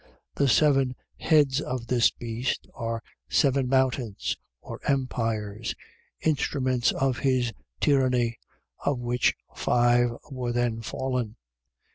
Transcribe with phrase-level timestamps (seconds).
[0.33, 5.75] The seven heads of this beast are seven mountains or empires,
[6.21, 8.39] instruments of his tyranny;
[8.83, 11.35] of which five were then fallen.